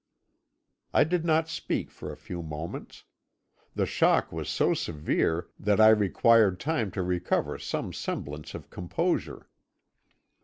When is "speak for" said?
1.47-2.11